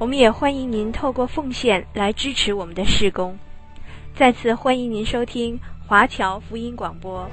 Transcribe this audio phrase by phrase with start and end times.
[0.00, 3.36] 我们也欢迎您透过奉献来支持我们的事工。
[4.14, 7.28] 再次欢迎您收听华侨福音广播。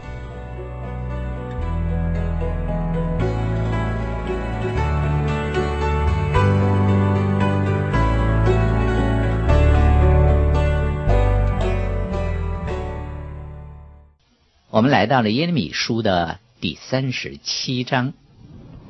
[14.72, 18.14] 我们来到了耶利米书的第三十七章，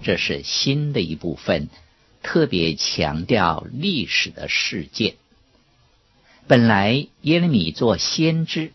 [0.01, 1.67] 这是新的一部分。
[2.25, 5.13] 特别强调历史的事件。
[6.47, 8.71] 本来耶利米做先知，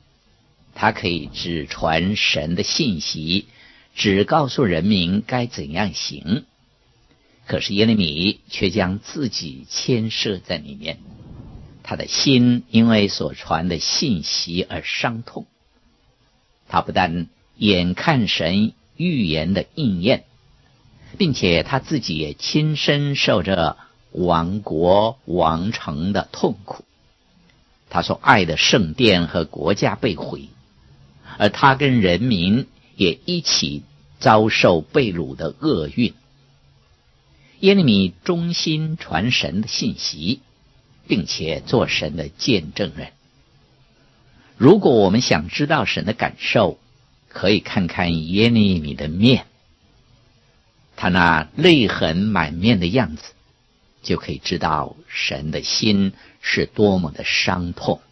[0.77, 3.47] 他可以只传神的信息，
[3.97, 6.45] 只告诉人民该怎样行。
[7.49, 11.01] 可是耶利米却将自己牵涉在里面，
[11.83, 15.47] 他的心因为所传的信息而伤痛。
[16.69, 17.27] 他不但
[17.57, 20.23] 眼看神预言的应验。
[21.19, 23.77] 并且他自己也亲身受着
[24.13, 26.85] 亡国亡城的痛苦，
[27.89, 30.49] 他所爱的圣殿和国家被毁，
[31.39, 32.67] 而他跟人民
[32.97, 33.83] 也一起
[34.19, 36.15] 遭受被掳的厄运。
[37.61, 40.41] 耶利米忠心传神的信息，
[41.07, 43.13] 并且做神的见证人。
[44.57, 46.79] 如果我们想知道神的感受，
[47.29, 49.47] 可以看看耶利米的面。
[51.03, 53.33] 他那泪痕满面的样子，
[54.03, 58.03] 就可以知道神的心是多么的伤痛。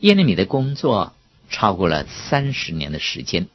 [0.00, 1.14] 耶利米的工作
[1.50, 3.46] 超过了三十年的时间。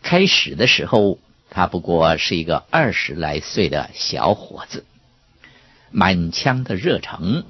[0.00, 1.18] 开始的时候，
[1.50, 4.84] 他不过是一个二十来岁的小伙子，
[5.90, 7.44] 满腔的热诚，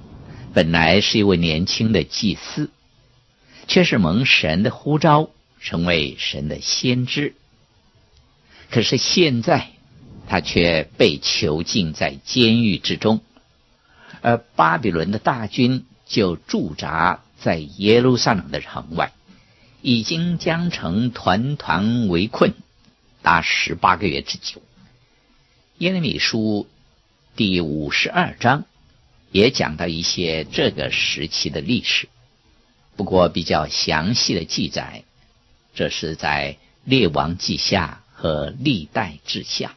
[0.54, 2.70] 本来是一位年轻的祭司，
[3.68, 5.28] 却是蒙神的呼召，
[5.60, 7.34] 成为神的先知。
[8.70, 9.70] 可是现在，
[10.26, 13.20] 他却被囚禁在监狱之中，
[14.20, 19.12] 而巴比伦的大军就驻扎在耶路撒冷的城外，
[19.82, 22.54] 已经将城团团围困，
[23.22, 24.62] 达十八个月之久。
[25.78, 26.68] 耶利米书
[27.36, 28.64] 第五十二章
[29.30, 32.08] 也讲到一些这个时期的历史，
[32.96, 35.04] 不过比较详细的记载，
[35.74, 38.03] 这是在列王记下。
[38.16, 39.74] 和历代志下，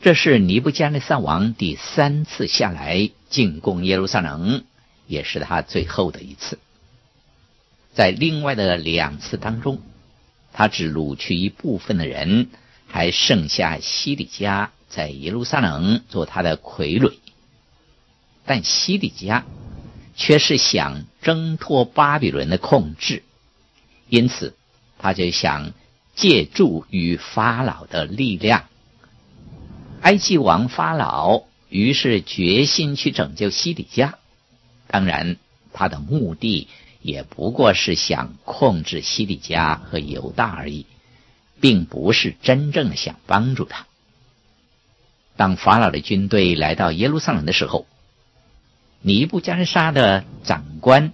[0.00, 4.64] 这是尼布加尼撒王第三次下来进攻耶路撒冷，
[5.08, 6.58] 也是他最后的一次。
[7.92, 9.82] 在另外的两次当中，
[10.52, 12.48] 他只掳去一部分的人，
[12.86, 17.14] 还剩下西里家在耶路撒冷做他的傀儡。
[18.46, 19.44] 但西里家
[20.16, 23.24] 却是想挣脱巴比伦的控制，
[24.08, 24.54] 因此
[24.98, 25.74] 他就想。
[26.14, 28.64] 借助于法老的力量，
[30.02, 34.18] 埃及王法老于是决心去拯救西底家。
[34.88, 35.36] 当然，
[35.72, 36.68] 他的目的
[37.00, 40.86] 也不过是想控制西底家和犹大而已，
[41.60, 43.86] 并不是真正的想帮助他。
[45.34, 47.86] 当法老的军队来到耶路撒冷的时候，
[49.00, 51.12] 尼布加尼撒的长官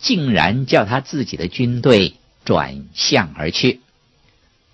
[0.00, 3.80] 竟然叫他自己的军队转向而去。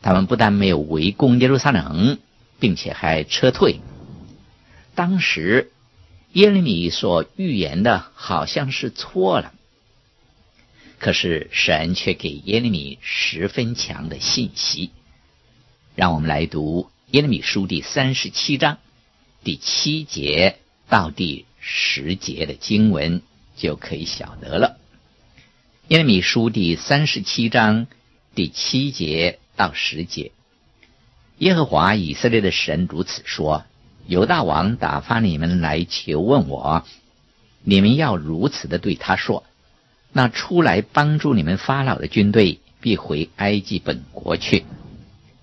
[0.06, 2.18] 他们不但没有围攻耶路撒冷，
[2.60, 3.80] 并且还撤退。
[4.94, 5.72] 当时
[6.32, 9.52] 耶利米所预言的好像是错了，
[11.00, 14.92] 可是神却给耶利米十分强的信息。
[15.97, 18.78] 让我们来读耶利米书第三十七章
[19.42, 23.22] 第七节到第十节的经文，
[23.56, 24.78] 就可以晓得了。
[25.88, 27.88] 耶利米书第三十七章
[28.36, 29.41] 第七节。
[29.56, 30.32] 到十节，
[31.38, 33.64] 耶和华以色列的神如此说：
[34.06, 36.84] 犹大王打发你们来求问我，
[37.62, 39.44] 你们要如此的对他说：
[40.12, 44.64] 那出来帮助你们法老的军队必回埃及本国去，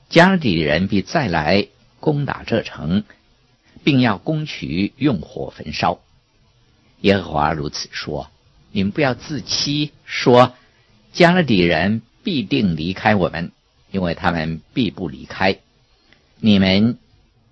[0.10, 1.68] 加勒底人必再来
[2.00, 3.04] 攻打这城，
[3.84, 6.00] 并要攻取，用火焚烧。
[7.02, 8.30] 耶和华如此说：
[8.72, 10.54] 你们不要自欺，说
[11.12, 13.52] 加勒底人必定离开我们。
[13.94, 15.60] 因为他们必不离开
[16.40, 16.98] 你们，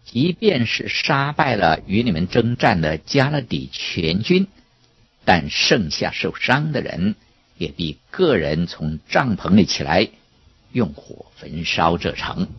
[0.04, 4.48] 即便是杀败了与你们征战的加勒底全军，
[5.24, 7.16] 但剩下受伤的人
[7.60, 10.10] 也必个人从帐篷里起来，
[10.72, 12.50] 用火焚烧这城。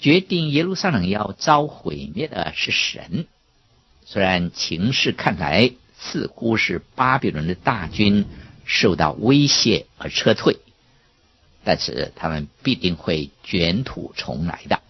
[0.00, 3.26] 决定耶路撒冷要遭毁灭的是神，
[4.06, 8.24] 虽然情势看来似乎是巴比伦的大军
[8.64, 10.56] 受到威胁而撤退，
[11.68, 14.80] 但是他们必定会卷土重来的。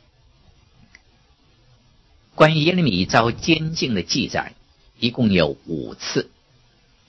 [2.37, 4.53] 关于耶利米遭监禁的记载，
[5.01, 6.31] 一共有五次。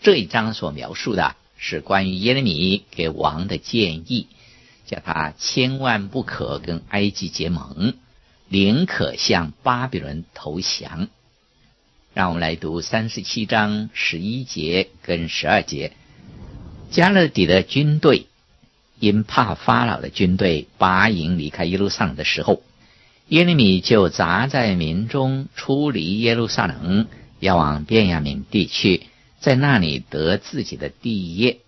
[0.01, 4.25] 这一章所描述的是关于耶利米给王的建议，
[4.87, 7.93] 叫他千万不可跟埃及结盟，
[8.47, 11.09] 宁可向巴比伦投降。
[12.15, 15.91] 让我们来读三十七章十一节跟十二节。
[16.91, 18.25] 迦勒底的军队
[18.99, 22.61] 因怕法老的军队拔营离开耶路撒冷的时候。
[23.27, 27.07] 耶利米就杂在民中，出离耶路撒冷，
[27.39, 29.03] 要往便雅悯地区，
[29.39, 31.59] 在那里得自己的地业。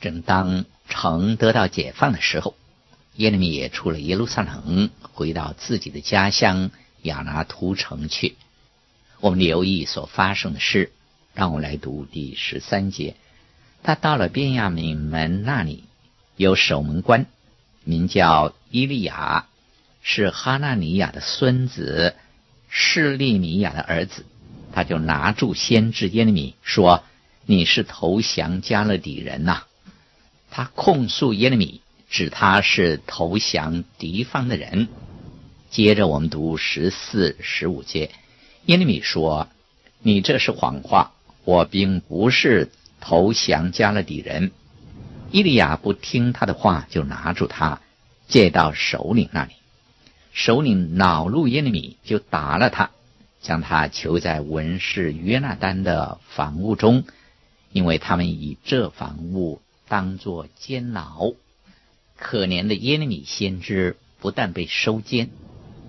[0.00, 2.56] 正当城得到解放的时候，
[3.14, 8.34] 耶利米也出了耶路撒冷，回到自己的家乡亚拿突城去。
[9.20, 10.90] 我们留意所发生的事，
[11.34, 13.14] 让我来读第十三节。
[13.84, 15.84] 他到了便雅悯门那里，
[16.36, 17.26] 有守门官，
[17.84, 19.46] 名叫伊利亚。
[20.06, 22.14] 是哈纳尼亚的孙子，
[22.68, 24.26] 示利米亚的儿子，
[24.70, 27.04] 他就拿住先知耶利米说
[27.46, 29.62] ：“你是投降加勒底人呐、！”
[30.52, 34.88] 他控诉耶利米，指他是投降敌方的人。
[35.70, 38.10] 接着我们读十四、十五节，
[38.66, 39.48] 耶利米说
[40.02, 41.12] ：“你这是谎话，
[41.44, 42.70] 我并不是
[43.00, 44.52] 投降加勒底人。”
[45.34, 47.80] 伊利亚不听他的话，就拿住他，
[48.28, 49.54] 借到首领那里。
[50.32, 52.92] 首领恼怒耶利米，就打了他，
[53.40, 57.02] 将他囚在文士约纳单的房屋中，
[57.72, 61.32] 因为他们以这房屋当作监牢。
[62.16, 65.30] 可怜的耶利米先知不但被收监，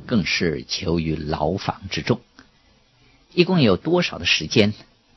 [0.07, 2.19] 更是囚于牢房之中。
[3.36, 4.74] 一共有多少的时间，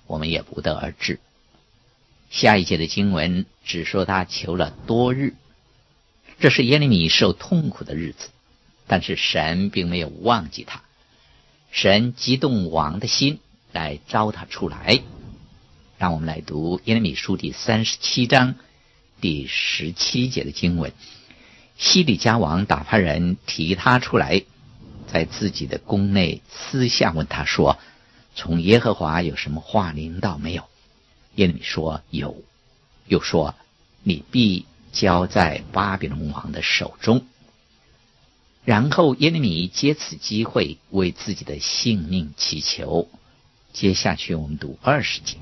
[0.07, 1.19] 我们也不得而知。
[2.31, 5.35] 下一节的经文只说他求了多日，
[6.41, 8.29] 这是耶利米受痛苦的日子。
[8.87, 10.83] 但是神并没有忘记他，
[11.71, 13.39] 神激动王的心
[13.71, 15.03] 来招他出来。
[15.99, 18.55] 让我们来读耶利米书第三十七章
[19.21, 20.93] 第十七节的经文：
[21.77, 24.43] 西底家王打发人提他出来，
[25.13, 27.79] 在自己的宫内私下问他说
[28.35, 30.65] ：“从耶和华有什么话临到没有？”
[31.39, 32.43] 耶利米说：“有。”
[33.07, 33.55] 又说
[34.03, 37.25] ：“你必交在巴比伦王的手中。”
[38.67, 43.09] 然后耶利米借此机会为自己的性命祈求。
[43.73, 45.37] 接下去我们读二十节：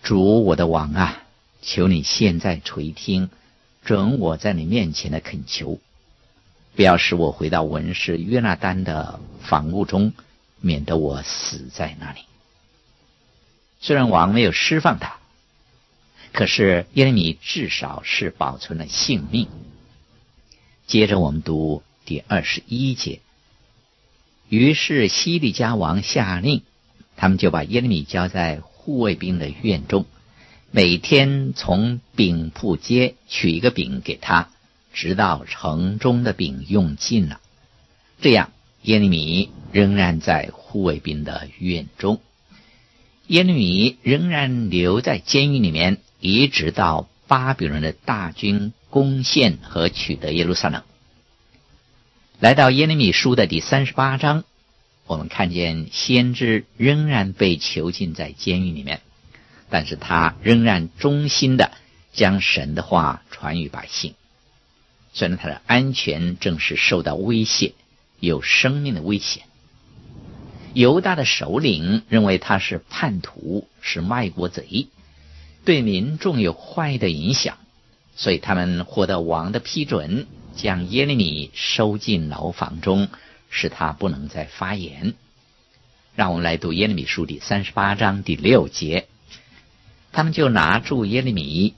[0.00, 1.24] 主我的王啊，
[1.60, 3.30] 求你现在垂听，
[3.84, 5.80] 准我在你面前的恳求，
[6.76, 10.12] 不要使我回到文士约纳单的房屋中，
[10.60, 12.20] 免得我死在那里。
[13.82, 15.16] 虽然王没有释放他，
[16.32, 19.48] 可是耶利米至少是保存了性命。
[20.86, 23.18] 接着我们读第二十一节。
[24.48, 26.62] 于是西利家王下令，
[27.16, 30.06] 他们就把耶利米交在护卫兵的院中，
[30.70, 34.50] 每天从饼铺街取一个饼给他，
[34.92, 37.40] 直到城中的饼用尽了。
[38.20, 42.20] 这样，耶利米仍然在护卫兵的院中。
[43.32, 48.74] 耶利米仍然留在监狱里面，一直到巴比伦的大军。
[48.90, 50.82] 攻陷和取得耶路撒冷。
[52.40, 54.44] 来到耶利米书的第三十八章，
[55.06, 59.00] 我们看见先知仍然被囚禁在监狱里面，
[59.70, 61.72] 但是他仍然忠心的
[62.12, 64.12] 将神的话传与百姓。
[65.14, 67.72] 虽然他的安全正是受到威胁，
[68.20, 69.44] 有生命的危险。
[70.74, 74.88] 犹大的首领认为他是叛徒，是卖国贼，
[75.64, 77.58] 对民众有坏的影响。
[78.14, 83.08] 所以他们获得王的批准，将耶利米收进牢房中，
[83.50, 85.14] 使他不能再发言。
[86.14, 89.08] 让我们来读耶利米书第三十八章第六节。
[90.12, 91.74] 他们就拿住耶利米，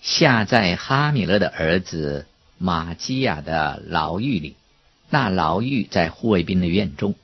[0.00, 2.26] 下在哈米勒的儿子
[2.58, 4.56] 玛基亚的牢狱里。
[5.10, 7.14] 那牢狱在护卫兵的院中。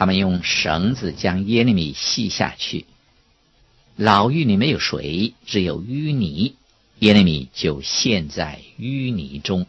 [0.00, 2.86] 他们用绳子将耶利米系下去。
[3.96, 6.54] 牢狱里没有水，只有淤泥。
[7.00, 9.66] 耶利米就陷在淤泥中，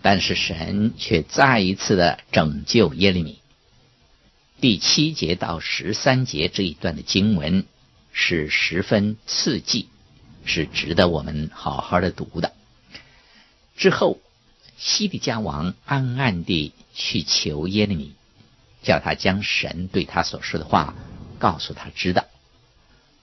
[0.00, 3.40] 但是神却再一次的拯救耶利米。
[4.62, 7.66] 第七节到十三节这一段的经文
[8.12, 9.90] 是十分刺激，
[10.46, 12.54] 是值得我们好好的读的。
[13.76, 14.18] 之后，
[14.78, 18.14] 西底家王暗暗地去求耶利米，
[18.86, 20.94] 叫他将神对他所说的话
[21.40, 22.24] 告诉他知道。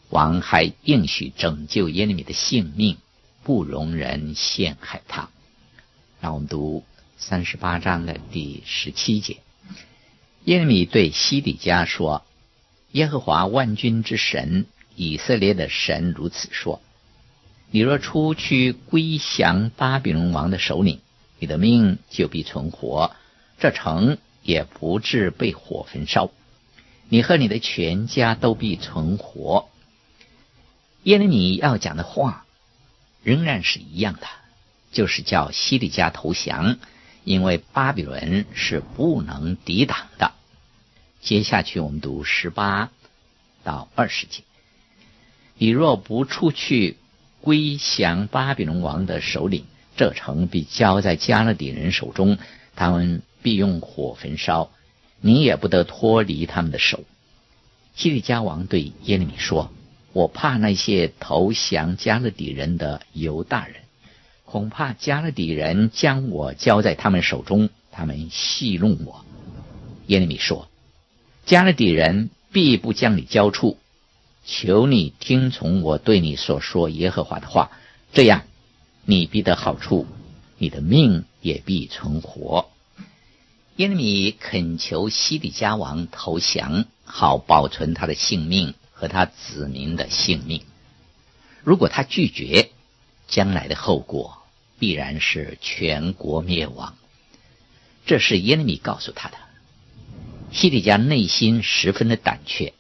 [0.10, 2.98] 王还应许拯救耶利米的性命，
[3.44, 5.30] 不容人陷害他。
[6.20, 6.84] 让我们读
[7.18, 9.38] 三十八章的第十七节。
[10.44, 12.26] 耶利米对西底家说
[12.92, 14.66] ：“耶和华万军之神，
[14.96, 16.82] 以色列的神如此说：
[17.72, 21.00] 你若出去归降巴比伦王的首领，
[21.40, 23.16] 你的命就必存活，
[23.58, 26.30] 这城也不至被火焚烧，
[27.10, 29.70] 你和你的全家都必存活。”
[31.04, 32.46] 耶利米要讲的话
[33.24, 34.28] 仍然是一样的，
[34.92, 36.78] 就是叫西底家投降，
[37.24, 40.32] 因为巴比伦是不能抵挡的。
[41.22, 42.90] 接下去我们读十八
[43.64, 44.44] 到二十节：
[45.58, 46.98] 你若不出去
[47.42, 52.38] 归降巴比伦王的首领，这城必交在迦勒底人手中，
[52.76, 54.72] 他们必用火焚烧，
[55.22, 57.04] 你也不得脱离他们的手。
[57.96, 59.70] 西底家王对耶利米说。
[60.14, 63.78] 我怕那些投降迦勒底人的犹大人，
[64.46, 69.26] 恐怕迦勒底人将我交在他们手中，他们戏弄我。
[70.06, 70.70] 耶利米说
[71.48, 73.80] ：“迦勒底人必不将你交出，
[74.46, 77.72] 求你听从我对你所说耶和华的话，
[78.14, 78.44] 这样
[79.06, 80.06] 你必得好处，
[80.60, 82.70] 你的命也必存活。”
[83.78, 88.74] 耶利米恳求西底家王投降，好保存他的性命。
[88.96, 90.62] 和他子民的性命，
[91.62, 92.70] 如果他拒绝，
[93.28, 94.38] 将来的后果
[94.80, 96.96] 必然是全国灭亡。
[98.06, 99.36] 这是耶利米告诉他的。
[100.54, 102.74] 西底家内心十分的胆怯，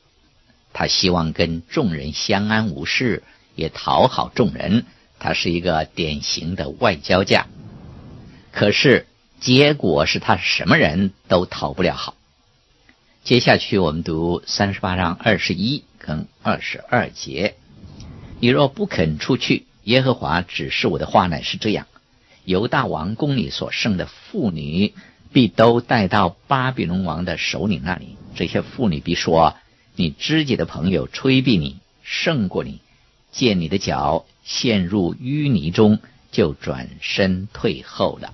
[0.71, 3.23] 他希望跟众人相安无事，
[3.55, 4.85] 也讨好众人。
[5.19, 7.47] 他是一个典型的外交家，
[8.53, 9.07] 可是
[9.43, 12.15] 结果是他什么人都讨不了好。
[13.23, 15.83] 接下去我们读三十八章二十一。
[16.05, 17.55] 跟二十二节，
[18.41, 21.87] 你若不肯出去，耶和华指示我的话乃是这样：
[22.43, 24.93] 犹大王宫里所生的妇女，
[25.31, 28.17] 必都带到巴比伦王的首领那里。
[28.35, 29.55] 这些妇女必说：
[29.95, 32.81] 你知己的朋友催逼你，胜过你，
[33.31, 35.99] 见你的脚陷入淤泥中，
[36.33, 38.33] 就转身退后了。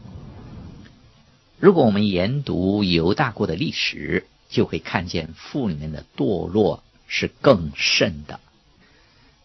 [1.60, 6.84] 如果我们研读犹大国的历史，就会看见妇女们的堕落。
[7.12, 8.40] 是更甚的。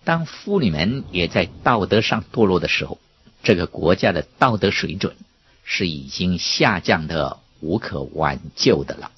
[0.05, 2.99] 当妇女们也在道德上堕落的时候，
[3.43, 5.17] 这个国家的道德水准
[5.65, 9.11] 是已经下降的无可挽救的了。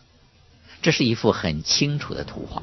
[0.81, 2.63] 这是一幅很清楚的图画。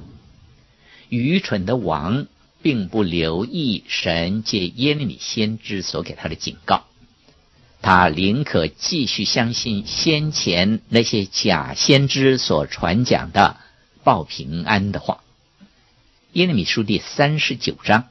[1.10, 2.28] 愚蠢的王
[2.62, 6.86] 并不留意神借耶利米先知所给他的警告，
[7.84, 13.58] 他宁可继续相信先前那些假先知所传讲的
[14.06, 15.22] 报平安的话。
[16.32, 18.06] 耶利米书第三十九章，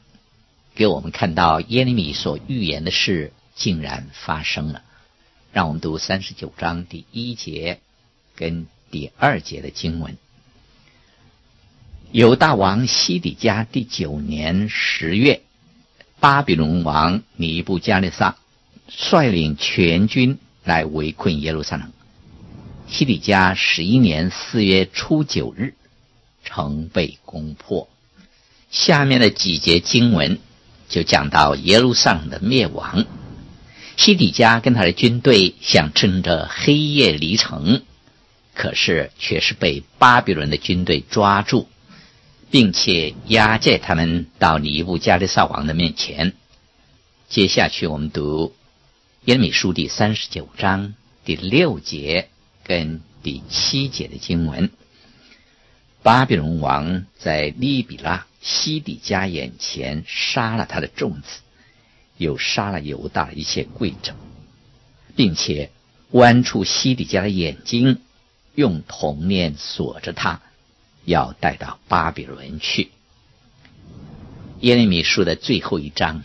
[0.74, 4.82] 给我们看到耶利米所预言的事竟然发生了。
[5.54, 7.80] 让我们读三十九章第一节
[8.36, 10.18] 跟第二节的经文。
[12.10, 15.40] 犹大王西底家第九年十月，
[16.20, 18.36] 巴比伦王尼布加利撒
[18.96, 21.92] 率领全军来围困耶路撒冷。
[22.88, 25.74] 西底家十一年四月初九日，
[26.44, 27.88] 城被攻破。
[28.70, 30.38] 下面的几节经文
[30.88, 33.06] 就讲到耶路撒冷的灭亡。
[33.96, 37.82] 西底家跟他的军队想趁着黑夜离城，
[38.54, 41.68] 可是却是被巴比伦的军队抓住，
[42.50, 46.34] 并且押解他们到尼布加利撒王的面前。
[47.28, 48.54] 接下去我们读
[49.24, 52.28] 耶利米书第三十九章第六节
[52.64, 54.72] 跟第七节的经文。
[56.02, 58.26] 巴比伦王在利比拉。
[58.40, 61.38] 西底家眼前杀了他的众子，
[62.16, 64.14] 又杀了犹大的一切贵胄，
[65.14, 65.70] 并且
[66.10, 68.00] 剜出西底家的眼睛，
[68.56, 70.42] 用铜链锁着他，
[71.04, 72.90] 要带到巴比伦去。
[74.58, 76.24] 耶利米书的最后一章，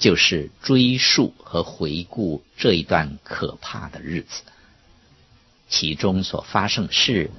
[0.00, 4.42] 就是追溯和回顾这一段可怕的日子，
[5.68, 7.30] 其中所发生的事，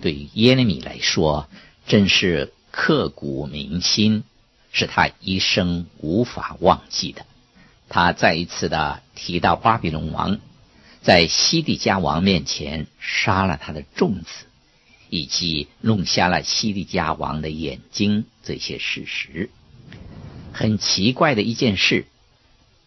[0.00, 1.48] 对于耶利米来说，
[1.86, 2.52] 真是。
[2.70, 4.22] 刻骨铭心，
[4.70, 7.24] 是他一生无法忘记的。
[7.88, 10.38] 他再一次的提到巴比伦王
[11.02, 14.44] 在西底家王面前杀了他的众子，
[15.08, 19.50] 以及弄瞎了西底家王的眼睛这些事实。
[20.58, 22.04] 很奇怪的一件事，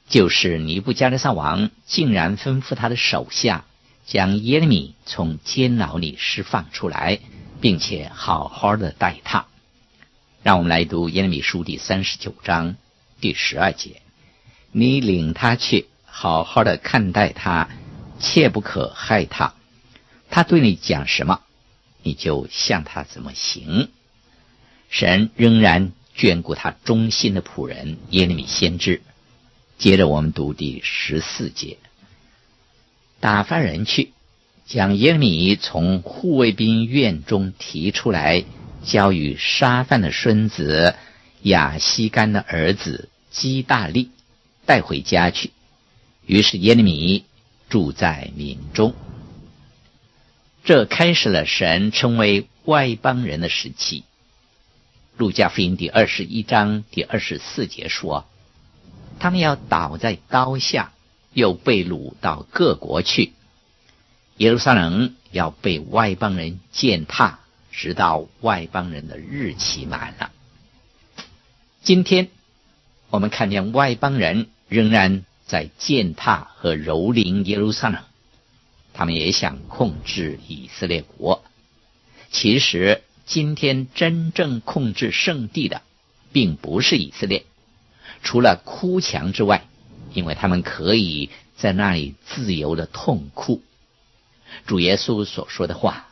[0.10, 3.64] 就是尼布加勒撒王竟然吩咐他的手下
[4.06, 7.20] 将耶利米从监牢里释放出来，
[7.62, 9.46] 并且好好的待他。
[10.44, 12.76] 让我们来读耶利米书第三十九章
[13.22, 14.02] 第十二节
[14.74, 17.70] ：“你领他去，好好的看待他，
[18.20, 19.54] 切不可害他。
[20.30, 21.40] 他对你讲什么？”
[22.04, 23.88] 你就向他怎么行？
[24.90, 29.02] 神仍然眷顾他忠心的仆人耶利米先知。
[29.78, 31.78] 接着我们读第十四节：
[33.20, 34.12] 打发人去，
[34.66, 38.44] 将耶利米从护卫兵院中提出来，
[38.84, 40.96] 交与沙范的孙子
[41.42, 44.12] 亚西干的儿子基大利，
[44.66, 45.52] 带回家去。
[46.28, 47.26] 于是耶利米
[47.70, 48.94] 住在民中。
[50.64, 54.04] 这开始了神成为外邦人的时期。
[55.22, 58.26] 路加福音第二十一章第二十四节说
[59.22, 60.94] ：“他们要倒在刀下，
[61.32, 63.32] 又被掳到各国去。
[64.38, 67.40] 耶路撒冷要被外邦人践踏，
[67.72, 70.32] 直到外邦人的日期满了。”
[71.84, 72.30] 今天
[73.12, 78.02] 我们看见外邦人仍然在践踏和蹂躏耶路撒冷。
[78.92, 81.44] 他们也想控制以色列国。
[82.32, 83.01] 其实，
[83.32, 85.84] 今天真正控制圣地的，
[86.34, 87.46] 并不是以色列，
[88.22, 89.64] 除了哭墙之外，
[90.14, 93.64] 因为他们可以在那里自由的痛哭。
[94.66, 96.10] 主耶稣所说的话，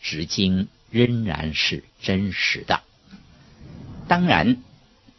[0.00, 2.80] 至今仍然是真实的。
[4.08, 4.56] 当然，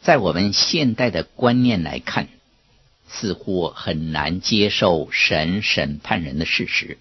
[0.02, 2.26] 在我们现代的观念来看，
[3.06, 6.98] 似乎很难接受神审判人的事实。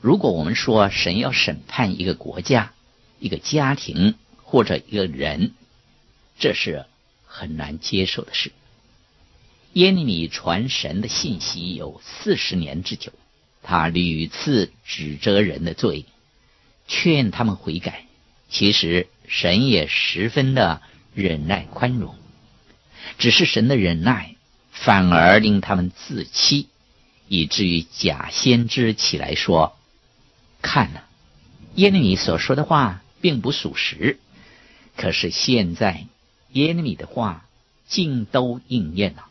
[0.00, 2.72] 如果我们说神要审判一个国家、
[3.18, 5.52] 一个家庭或者一个人，
[6.38, 6.86] 这是
[7.26, 8.52] 很难接受的事。
[9.72, 13.12] 耶利米传神的信息有四十年之久，
[13.62, 16.06] 他屡次指责人的罪，
[16.88, 18.06] 劝他们悔改。
[18.48, 20.80] 其实神也十分的
[21.14, 22.14] 忍耐宽容，
[23.18, 24.36] 只是神的忍耐
[24.70, 26.68] 反而令他们自欺，
[27.28, 29.76] 以至于假先知起来说。
[30.62, 31.04] 看了，
[31.74, 34.20] 耶利米所说的话并不属实，
[34.96, 36.06] 可是现在
[36.52, 37.44] 耶利米的话
[37.88, 39.26] 竟都应验了。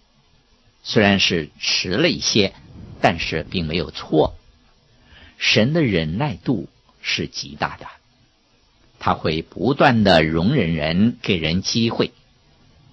[0.84, 2.54] 虽然是迟了一些，
[3.00, 4.36] 但是并没有错。
[5.38, 6.68] 神的忍耐度
[7.02, 7.88] 是极大的，
[9.00, 12.12] 他会不断的容忍人，给人机会。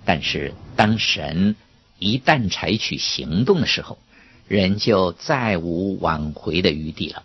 [0.05, 1.57] 但是当神
[1.99, 3.99] 一旦采取行动的时候，
[4.47, 7.25] 人就再无挽回的余地了。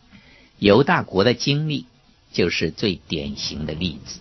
[0.58, 1.86] 犹大国的经历
[2.32, 4.20] 就是最典型的例子。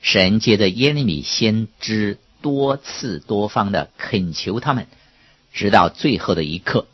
[0.00, 4.86] 神借着耶利米先知多次多方的恳求他们，
[5.52, 6.86] 直到最后的一刻，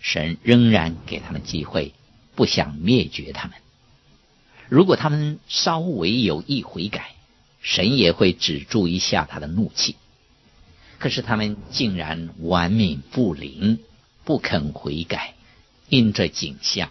[0.00, 1.92] 神仍然给他们机会，
[2.34, 3.58] 不想灭绝他们。
[4.68, 7.14] 如果他们稍微有意悔改，
[7.60, 9.96] 神也会止住一下他的怒气。
[10.98, 13.80] 可是他们竟然顽冥不灵，
[14.24, 15.34] 不肯悔改，
[15.90, 16.90] 因这景象。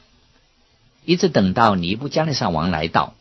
[1.05, 3.15] 一直等到尼布加利撒王来到，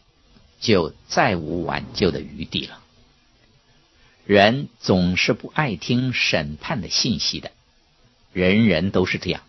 [0.60, 2.78] 就再无挽救的余地了。
[4.24, 7.50] 人总是不爱听审判的信息的，
[8.32, 9.42] 人人都是这样，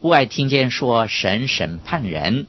[0.00, 2.46] 不爱听见说神审判人，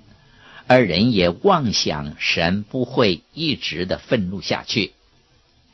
[0.67, 4.91] 而人也妄想神不会一直的愤怒下去，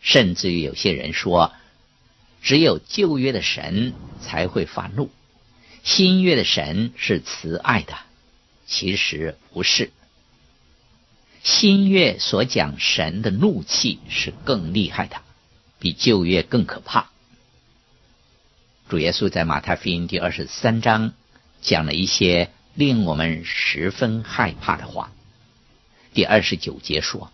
[0.02, 1.52] 甚至于有些人说，
[2.44, 5.10] 只有旧约的神才会发怒，
[5.84, 7.96] 新约的神是慈爱的。
[8.74, 9.92] 其实不是，
[11.44, 15.18] 新月所讲神的怒气是更厉害的，
[15.78, 17.10] 比旧月更可怕。
[18.88, 21.12] 主耶稣在马太福音第二十三章
[21.62, 25.12] 讲了一些令我们十分害怕的话。
[26.14, 27.30] 第二十九节说：“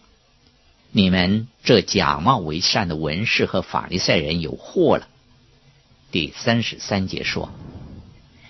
[0.92, 5.08] 你们这假冒为善的文士和法利赛人有祸了。”
[6.12, 7.52] 第三十三节说：“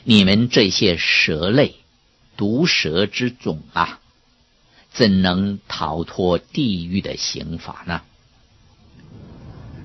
[0.05, 1.75] 你们这些蛇类。”
[2.37, 3.99] 毒蛇之种啊，
[4.91, 8.03] 怎能逃脱地狱的刑罚呢？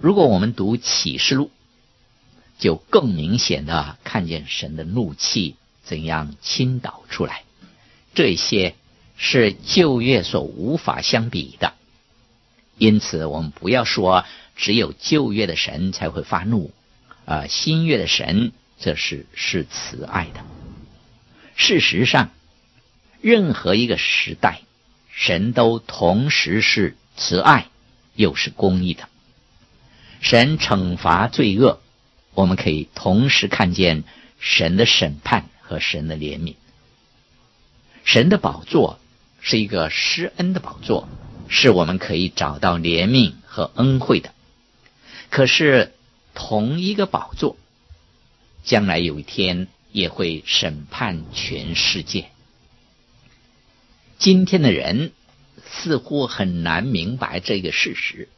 [0.03, 1.51] 如果我们读启示录，
[2.59, 7.45] 就更明显的看见神的怒气怎样倾倒出来。
[8.15, 8.75] 这些
[9.17, 11.73] 是旧约所无法相比的，
[12.77, 16.71] 因此我们不要说只有旧约的神才会发怒，
[17.25, 20.45] 啊，新约的神这是是慈爱的。
[21.57, 22.31] 事实上。
[23.23, 24.63] 任何一个时代，
[25.13, 27.69] 神都同时是慈爱，
[28.17, 29.09] 又是公义的。
[30.21, 31.81] 神惩罚罪恶，
[32.35, 34.03] 我们可以同时看见
[34.41, 36.57] 神的审判和神的怜悯。
[38.03, 38.99] 神的宝座
[39.41, 41.09] 是一个施恩的宝座，
[41.47, 44.35] 是我们可以找到怜悯和恩惠的。
[45.31, 45.95] 可是，
[46.35, 47.57] 同一个宝座，
[48.65, 52.32] 将来有一天也会审判全世界。
[54.23, 55.11] 今天的人
[55.67, 58.29] 似乎很难明白这个事实。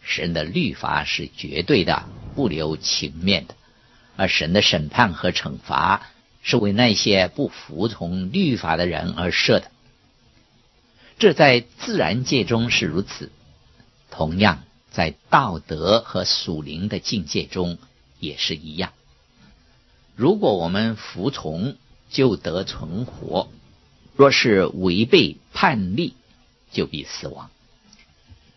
[0.00, 2.04] 神的律法是绝对的，
[2.36, 3.54] 不留情面的；
[4.14, 6.06] 而神的审判和惩罚
[6.44, 9.72] 是为那些不服从律法的人而设的。
[11.18, 13.32] 这在自然界中是如此，
[14.12, 14.62] 同样
[14.92, 17.76] 在道德和属灵的境界中
[18.20, 18.92] 也是一样。
[20.14, 21.76] 如果我们服从，
[22.08, 23.48] 就得存活。
[24.16, 26.12] 若是违背叛逆，
[26.72, 27.50] 就必死亡。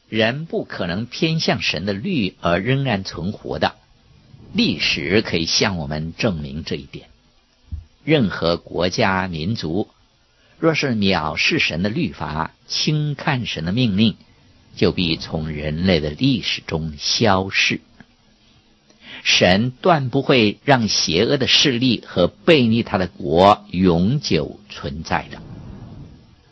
[0.09, 3.75] 人不可能偏向神的律而仍然存活的。
[4.53, 7.09] 历史可以向我们证明这一点。
[8.05, 9.89] 任何国家民族，
[10.59, 14.15] 若是藐视神的律法，轻看神的命令，
[14.77, 17.81] 就必从人类的历史中消逝。
[19.23, 25.41] 神断不会让邪恶的势力和悖逆他的国永久存在的。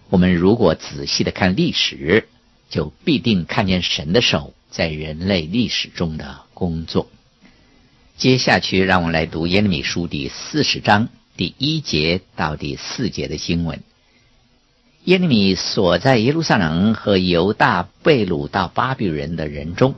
[0.09, 2.27] 我们如果仔细的看历史，
[2.69, 7.07] 就必定看见神的手在人类历史中的工作。
[8.17, 13.81] 接下去，让我们来读耶利米书第四十章第一节到第四节的经文。
[15.03, 19.95] 耶利米所在耶路撒冷和犹大被掳到巴比伦的人中，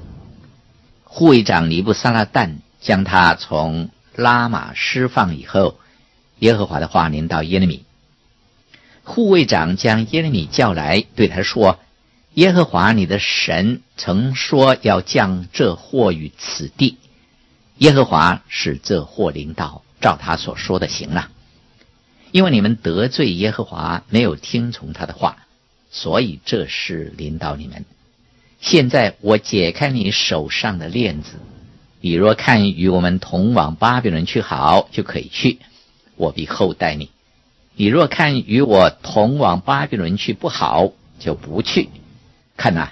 [1.03, 5.79] 护卫长尼布撒拉旦将他从拉玛释放以后，
[6.39, 7.83] 耶和华的话临到耶利米。
[9.07, 11.79] 护卫长将耶利米叫来，对他说
[12.35, 16.97] ：“耶和华你的神曾说要降这祸于此地，
[17.77, 21.31] 耶和华使这祸临到，照他所说的行了。
[22.31, 25.47] 因为你们得罪耶和华，没有听从他的话，
[25.89, 27.85] 所以这事临到你们。
[28.59, 31.39] 现在我解开你手上的链子，
[32.01, 35.59] 你若看与我们同往巴比伦去好，就可以去，
[36.17, 37.09] 我必厚待你。”
[37.79, 41.89] 你若看与我同往巴比伦去不好，就不去。
[42.57, 42.89] 看呐，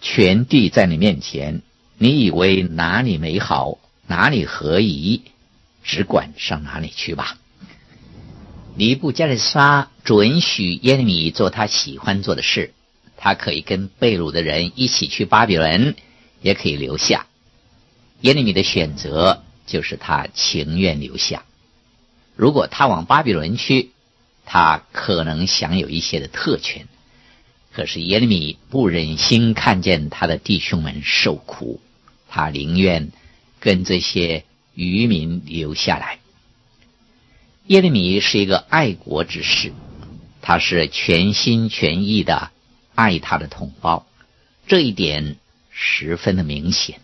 [0.00, 1.60] 全地在你面前，
[1.98, 5.20] 你以为哪里美好，哪里合宜，
[5.82, 7.36] 只管上哪里去吧。
[8.76, 12.72] 尼布加利沙准许耶利米做他喜欢做的事，
[13.18, 15.96] 他可以跟被掳的人一起去巴比伦，
[16.40, 17.26] 也可以留下。
[18.22, 21.44] 耶利米的选择就是他情愿留下。
[22.36, 23.90] 如果他往巴比伦去，
[24.46, 26.86] 他可能享有一些的特权，
[27.72, 31.80] 可是耶利米不忍心看见他的弟兄们受苦，
[32.28, 33.10] 他宁愿
[33.58, 36.18] 跟这些渔民留下来。
[37.66, 39.72] 耶利米是一个爱国之士，
[40.42, 42.50] 他是全心全意的
[42.94, 44.06] 爱他的同胞，
[44.66, 45.36] 这一点
[45.70, 47.00] 十分的明显。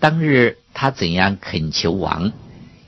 [0.00, 2.32] 当日他怎样恳求王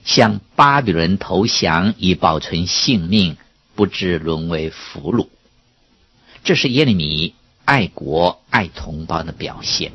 [0.05, 3.37] 向巴比伦投降，以保存性命。
[3.75, 5.29] 不知沦为俘虏，
[6.45, 9.93] 这是耶利米爱国爱同胞的表现。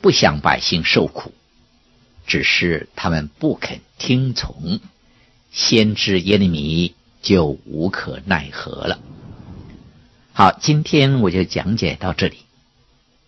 [0.00, 1.32] 不想百姓受苦，
[2.26, 4.80] 只是他们不肯听从，
[5.52, 9.00] 先知耶利米就无可奈何了。
[10.32, 12.38] 好，今天我就讲解到这里，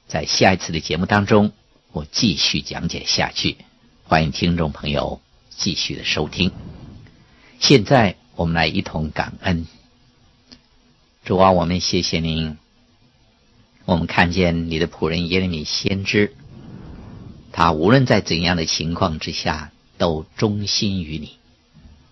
[0.07, 1.53] 在下一次的节目当中，
[1.93, 3.59] 我继续讲解下去。
[4.05, 5.21] 欢迎听众朋友
[5.51, 6.51] 继续的收听。
[7.59, 8.17] 现在。
[8.41, 9.67] 我们来一同感恩，
[11.27, 12.57] 主啊，我们谢谢您。
[13.85, 16.33] 我们看见你的仆人耶利米先知，
[17.53, 21.37] 他无论在怎样的情况之下，都忠心于你。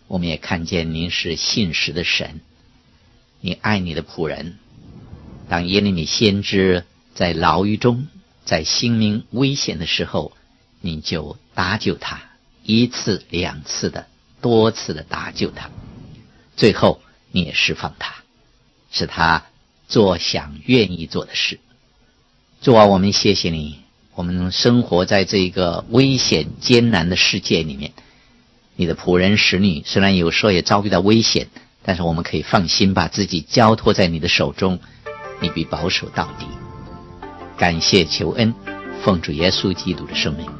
[0.06, 2.40] 我们也看见您是信实的神，
[3.40, 4.58] 你爱你的仆人。
[5.48, 8.06] 当耶利米先知在牢狱中，
[8.44, 10.32] 在性命危险的时候，
[10.82, 12.20] 你就搭救他，
[12.64, 14.06] 一次两次的，
[14.42, 15.70] 多次的搭救他。
[16.58, 18.16] 最后，你也释放他，
[18.90, 19.44] 使他
[19.86, 21.60] 做想愿意做的事。
[22.60, 23.78] 主啊，我们谢谢你。
[24.16, 27.92] 我们生活在这个危险艰难的世界里面，
[28.74, 31.46] 你的仆人使女虽然有时候也遭遇到危险，
[31.84, 34.80] 但是我们可以放心把自己交托在你的手中，
[35.40, 36.46] 你必保守到底。
[37.56, 38.52] 感谢求恩，
[39.04, 40.50] 奉主耶稣基督的圣名。